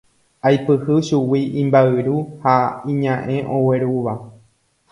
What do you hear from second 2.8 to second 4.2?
iña'ẽ oguerúva